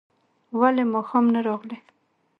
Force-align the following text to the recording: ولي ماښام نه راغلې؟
ولي 0.59 0.83
ماښام 0.93 1.25
نه 1.33 1.39
راغلې؟ 1.47 1.77